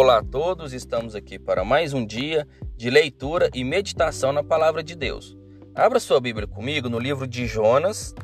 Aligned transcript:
Olá 0.00 0.18
a 0.18 0.22
todos, 0.22 0.72
estamos 0.72 1.16
aqui 1.16 1.40
para 1.40 1.64
mais 1.64 1.92
um 1.92 2.06
dia 2.06 2.46
de 2.76 2.88
leitura 2.88 3.50
e 3.52 3.64
meditação 3.64 4.32
na 4.32 4.44
palavra 4.44 4.80
de 4.80 4.94
Deus. 4.94 5.36
Abra 5.74 5.98
sua 5.98 6.20
Bíblia 6.20 6.46
comigo 6.46 6.88
no 6.88 7.00
livro 7.00 7.26
de 7.26 7.48
Jonas, 7.48 8.14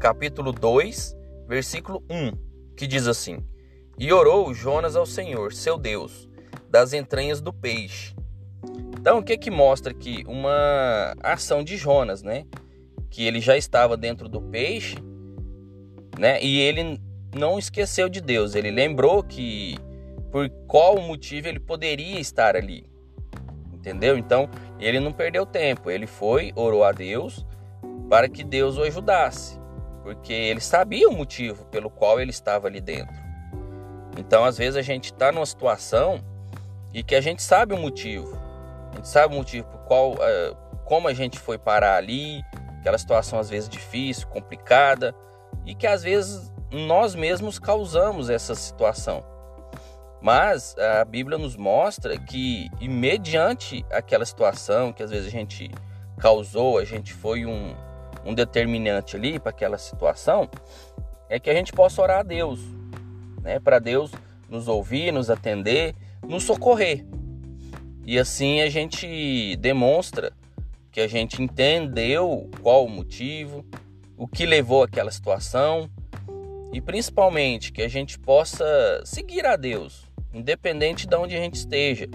capítulo 0.00 0.50
2, 0.50 1.16
versículo 1.46 2.02
1, 2.10 2.32
que 2.76 2.88
diz 2.88 3.06
assim: 3.06 3.38
E 3.96 4.12
orou 4.12 4.52
Jonas 4.52 4.96
ao 4.96 5.06
Senhor, 5.06 5.52
seu 5.52 5.78
Deus, 5.78 6.28
das 6.68 6.92
entranhas 6.92 7.40
do 7.40 7.52
peixe. 7.52 8.12
Então, 8.98 9.18
o 9.18 9.22
que 9.22 9.38
que 9.38 9.52
mostra 9.52 9.92
aqui? 9.92 10.24
Uma 10.26 11.14
ação 11.22 11.62
de 11.62 11.76
Jonas, 11.76 12.24
né? 12.24 12.44
Que 13.08 13.24
ele 13.24 13.40
já 13.40 13.56
estava 13.56 13.96
dentro 13.96 14.28
do 14.28 14.42
peixe, 14.42 14.96
né? 16.18 16.42
E 16.42 16.58
ele 16.58 17.00
não 17.32 17.56
esqueceu 17.56 18.08
de 18.08 18.20
Deus, 18.20 18.56
ele 18.56 18.72
lembrou 18.72 19.22
que 19.22 19.78
por 20.34 20.50
qual 20.66 21.00
motivo 21.00 21.46
ele 21.46 21.60
poderia 21.60 22.18
estar 22.18 22.56
ali. 22.56 22.90
Entendeu? 23.72 24.18
Então, 24.18 24.50
ele 24.80 24.98
não 24.98 25.12
perdeu 25.12 25.46
tempo, 25.46 25.88
ele 25.88 26.08
foi, 26.08 26.52
orou 26.56 26.82
a 26.82 26.90
Deus 26.90 27.46
para 28.10 28.28
que 28.28 28.42
Deus 28.42 28.76
o 28.76 28.82
ajudasse, 28.82 29.56
porque 30.02 30.32
ele 30.32 30.58
sabia 30.58 31.08
o 31.08 31.12
motivo 31.12 31.66
pelo 31.66 31.88
qual 31.88 32.20
ele 32.20 32.32
estava 32.32 32.66
ali 32.66 32.80
dentro. 32.80 33.14
Então, 34.18 34.44
às 34.44 34.58
vezes 34.58 34.74
a 34.74 34.82
gente 34.82 35.12
está 35.12 35.30
numa 35.30 35.46
situação 35.46 36.18
e 36.92 37.04
que 37.04 37.14
a 37.14 37.20
gente 37.20 37.40
sabe 37.40 37.72
o 37.72 37.78
motivo, 37.78 38.36
a 38.90 38.96
gente 38.96 39.06
sabe 39.06 39.34
o 39.34 39.36
motivo 39.36 39.68
por 39.68 39.84
qual, 39.84 40.14
uh, 40.14 40.56
como 40.84 41.06
a 41.06 41.14
gente 41.14 41.38
foi 41.38 41.58
parar 41.58 41.94
ali, 41.94 42.42
aquela 42.80 42.98
situação 42.98 43.38
às 43.38 43.48
vezes 43.48 43.68
difícil, 43.68 44.26
complicada 44.26 45.14
e 45.64 45.76
que 45.76 45.86
às 45.86 46.02
vezes 46.02 46.52
nós 46.72 47.14
mesmos 47.14 47.60
causamos 47.60 48.28
essa 48.28 48.56
situação. 48.56 49.33
Mas 50.24 50.74
a 50.78 51.04
Bíblia 51.04 51.36
nos 51.36 51.54
mostra 51.54 52.18
que, 52.18 52.70
e 52.80 52.88
mediante 52.88 53.84
aquela 53.90 54.24
situação 54.24 54.90
que 54.90 55.02
às 55.02 55.10
vezes 55.10 55.26
a 55.26 55.30
gente 55.30 55.70
causou, 56.18 56.78
a 56.78 56.84
gente 56.86 57.12
foi 57.12 57.44
um, 57.44 57.76
um 58.24 58.32
determinante 58.32 59.16
ali 59.16 59.38
para 59.38 59.50
aquela 59.50 59.76
situação, 59.76 60.48
é 61.28 61.38
que 61.38 61.50
a 61.50 61.52
gente 61.52 61.74
possa 61.74 62.00
orar 62.00 62.20
a 62.20 62.22
Deus, 62.22 62.58
né? 63.42 63.60
Para 63.60 63.78
Deus 63.78 64.12
nos 64.48 64.66
ouvir, 64.66 65.12
nos 65.12 65.28
atender, 65.28 65.94
nos 66.26 66.44
socorrer. 66.44 67.04
E 68.06 68.18
assim 68.18 68.62
a 68.62 68.70
gente 68.70 69.56
demonstra 69.56 70.32
que 70.90 71.02
a 71.02 71.06
gente 71.06 71.42
entendeu 71.42 72.48
qual 72.62 72.86
o 72.86 72.88
motivo, 72.88 73.62
o 74.16 74.26
que 74.26 74.46
levou 74.46 74.84
àquela 74.84 75.10
situação 75.10 75.90
e 76.72 76.80
principalmente 76.80 77.70
que 77.70 77.82
a 77.82 77.88
gente 77.88 78.18
possa 78.18 79.02
seguir 79.04 79.44
a 79.44 79.54
Deus, 79.54 80.13
independente 80.34 81.06
de 81.06 81.16
onde 81.16 81.36
a 81.36 81.40
gente 81.40 81.54
esteja. 81.54 82.08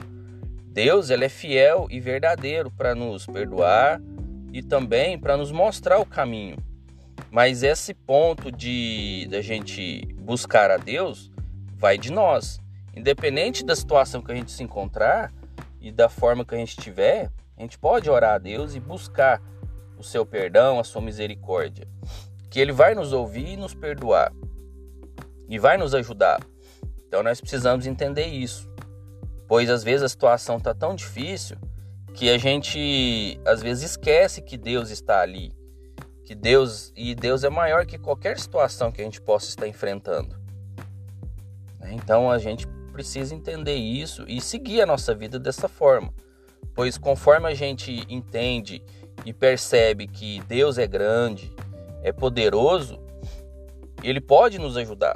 Deus 0.68 1.10
ele 1.10 1.26
é 1.26 1.30
fiel 1.30 1.88
e 1.90 2.00
verdadeiro 2.00 2.70
para 2.70 2.94
nos 2.94 3.26
perdoar 3.26 4.02
e 4.54 4.62
também 4.62 5.18
para 5.18 5.36
nos 5.36 5.52
mostrar 5.52 6.00
o 6.00 6.06
caminho. 6.06 6.58
Mas 7.32 7.64
esse 7.64 7.94
ponto 7.94 8.52
de 8.52 9.28
da 9.30 9.42
gente 9.42 10.02
buscar 10.20 10.72
a 10.72 10.78
Deus 10.78 11.32
vai 11.76 11.98
de 11.98 12.12
nós. 12.12 12.60
Independente 12.96 13.64
da 13.64 13.76
situação 13.76 14.22
que 14.22 14.32
a 14.32 14.36
gente 14.36 14.52
se 14.52 14.64
encontrar 14.64 15.32
e 15.80 15.92
da 15.92 16.10
forma 16.10 16.44
que 16.44 16.56
a 16.56 16.58
gente 16.58 16.78
estiver, 16.78 17.32
a 17.58 17.62
gente 17.62 17.78
pode 17.78 18.10
orar 18.10 18.36
a 18.36 18.38
Deus 18.38 18.76
e 18.76 18.80
buscar 18.80 19.42
o 19.98 20.04
seu 20.04 20.26
perdão, 20.26 20.80
a 20.80 20.84
sua 20.84 21.02
misericórdia. 21.02 21.88
Que 22.50 22.60
ele 22.60 22.72
vai 22.72 22.96
nos 22.96 23.14
ouvir 23.14 23.50
e 23.50 23.58
nos 23.58 23.74
perdoar. 23.74 24.34
E 25.48 25.60
vai 25.60 25.78
nos 25.78 25.94
ajudar. 25.94 26.40
Então 27.10 27.24
nós 27.24 27.42
precisamos 27.42 27.88
entender 27.88 28.28
isso. 28.28 28.70
Pois 29.48 29.68
às 29.68 29.84
vezes 29.84 30.04
a 30.04 30.10
situação 30.10 30.58
está 30.58 30.76
tão 30.76 30.94
difícil 30.94 31.58
que 32.14 32.30
a 32.30 32.38
gente 32.38 33.42
às 33.44 33.64
vezes 33.64 33.92
esquece 33.92 34.44
que 34.44 34.56
Deus 34.56 34.92
está 34.92 35.20
ali. 35.22 35.52
Que 36.24 36.36
Deus 36.36 36.94
e 36.96 37.16
Deus 37.16 37.44
é 37.44 37.50
maior 37.50 37.84
que 37.88 37.98
qualquer 37.98 38.38
situação 38.38 38.92
que 38.92 39.02
a 39.02 39.04
gente 39.04 39.20
possa 39.20 39.50
estar 39.50 39.68
enfrentando. 39.68 40.40
Né? 41.80 41.94
Então 41.94 42.30
a 42.30 42.38
gente 42.38 42.68
precisa 42.94 43.34
entender 43.34 43.76
isso 43.76 44.24
e 44.28 44.40
seguir 44.40 44.82
a 44.82 44.86
nossa 44.86 45.16
vida 45.16 45.40
dessa 45.40 45.68
forma. 45.68 46.14
Pois 46.76 46.96
conforme 46.96 47.48
a 47.48 47.56
gente 47.56 48.06
entende 48.08 48.84
e 49.26 49.34
percebe 49.34 50.06
que 50.06 50.42
Deus 50.42 50.78
é 50.78 50.86
grande, 50.86 51.52
é 52.04 52.12
poderoso, 52.12 53.00
ele 54.04 54.22
pode 54.22 54.60
nos 54.60 54.78
ajudar 54.78 55.16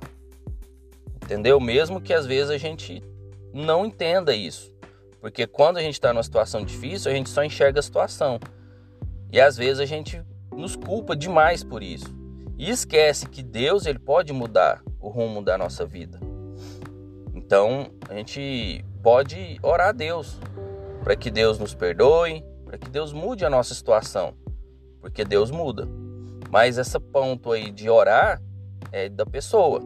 entendeu? 1.33 1.59
Mesmo 1.59 1.99
que 1.99 2.13
às 2.13 2.27
vezes 2.27 2.51
a 2.51 2.57
gente 2.57 3.03
não 3.51 3.85
entenda 3.85 4.35
isso, 4.35 4.71
porque 5.19 5.47
quando 5.47 5.77
a 5.77 5.81
gente 5.81 5.95
está 5.95 6.13
numa 6.13 6.21
situação 6.21 6.63
difícil, 6.63 7.11
a 7.11 7.13
gente 7.13 7.29
só 7.29 7.43
enxerga 7.43 7.79
a 7.79 7.83
situação 7.83 8.39
e 9.31 9.41
às 9.41 9.57
vezes 9.57 9.79
a 9.79 9.85
gente 9.85 10.21
nos 10.55 10.75
culpa 10.75 11.15
demais 11.15 11.63
por 11.63 11.81
isso 11.81 12.15
e 12.55 12.69
esquece 12.69 13.27
que 13.27 13.41
Deus 13.41 13.87
ele 13.87 13.97
pode 13.97 14.31
mudar 14.31 14.83
o 14.99 15.09
rumo 15.09 15.41
da 15.41 15.57
nossa 15.57 15.85
vida. 15.85 16.19
Então 17.33 17.89
a 18.07 18.13
gente 18.13 18.85
pode 19.01 19.57
orar 19.63 19.89
a 19.89 19.91
Deus 19.91 20.39
para 21.03 21.15
que 21.15 21.31
Deus 21.31 21.57
nos 21.57 21.73
perdoe, 21.73 22.43
para 22.63 22.77
que 22.77 22.89
Deus 22.89 23.11
mude 23.11 23.43
a 23.43 23.49
nossa 23.49 23.73
situação, 23.73 24.35
porque 25.01 25.25
Deus 25.25 25.49
muda. 25.49 25.87
Mas 26.51 26.77
essa 26.77 26.99
ponto 26.99 27.51
aí 27.51 27.71
de 27.71 27.89
orar 27.89 28.39
é 28.91 29.09
da 29.09 29.25
pessoa. 29.25 29.81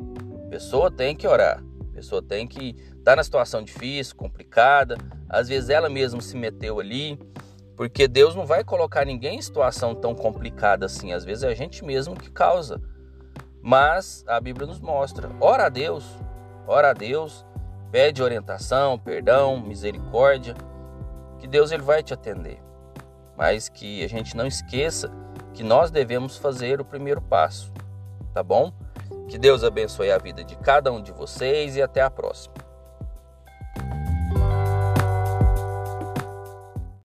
Pessoa 0.50 0.90
tem 0.90 1.16
que 1.16 1.28
orar. 1.28 1.64
Pessoa 1.94 2.22
tem 2.22 2.48
que 2.48 2.70
estar 2.70 3.04
tá 3.04 3.16
na 3.16 3.24
situação 3.24 3.64
difícil, 3.64 4.16
complicada. 4.16 4.98
Às 5.30 5.48
vezes 5.48 5.70
ela 5.70 5.90
mesma 5.90 6.22
se 6.22 6.38
meteu 6.38 6.80
ali. 6.80 7.20
Porque 7.76 8.08
Deus 8.08 8.36
não 8.36 8.46
vai 8.46 8.64
colocar 8.64 9.06
ninguém 9.06 9.38
em 9.38 9.42
situação 9.42 9.94
tão 9.94 10.16
complicada 10.16 10.86
assim. 10.86 11.14
Às 11.14 11.24
vezes 11.24 11.44
é 11.44 11.50
a 11.50 11.54
gente 11.54 11.86
mesmo 11.86 12.16
que 12.16 12.32
causa. 12.32 12.82
Mas 13.62 14.24
a 14.28 14.40
Bíblia 14.40 14.66
nos 14.66 14.80
mostra: 14.80 15.30
ora 15.40 15.66
a 15.66 15.70
Deus, 15.70 16.06
ora 16.66 16.90
a 16.90 16.94
Deus, 16.94 17.46
pede 17.92 18.24
orientação, 18.24 18.98
perdão, 18.98 19.60
misericórdia, 19.60 20.56
que 21.40 21.48
Deus 21.48 21.72
ele 21.72 21.84
vai 21.84 22.02
te 22.02 22.14
atender. 22.14 22.60
Mas 23.38 23.70
que 23.70 24.04
a 24.04 24.08
gente 24.08 24.36
não 24.36 24.48
esqueça 24.48 25.12
que 25.54 25.64
nós 25.64 25.92
devemos 25.92 26.38
fazer 26.38 26.82
o 26.82 26.86
primeiro 26.86 27.22
passo, 27.22 27.72
tá 28.34 28.42
bom? 28.42 28.72
Que 29.28 29.38
Deus 29.38 29.64
abençoe 29.64 30.12
a 30.12 30.18
vida 30.18 30.44
de 30.44 30.56
cada 30.56 30.92
um 30.92 31.02
de 31.02 31.12
vocês 31.12 31.76
e 31.76 31.82
até 31.82 32.02
a 32.02 32.10
próxima. 32.10 32.67